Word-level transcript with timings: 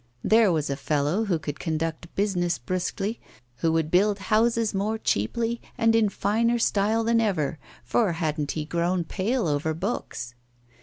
There 0.23 0.51
was 0.51 0.71
a 0.71 0.75
fellow 0.75 1.25
who 1.25 1.39
would 1.45 1.59
conduct 1.59 2.15
business 2.15 2.57
briskly, 2.57 3.21
who 3.57 3.71
would 3.73 3.91
build 3.91 4.17
houses 4.17 4.73
more 4.73 4.97
cheaply 4.97 5.61
and 5.77 5.95
in 5.95 6.09
finer 6.09 6.57
style 6.57 7.03
than 7.03 7.21
ever, 7.21 7.59
for 7.83 8.13
hadn't 8.13 8.53
he 8.53 8.65
grown 8.65 9.03
pale 9.03 9.47
over 9.47 9.75
books? 9.75 10.33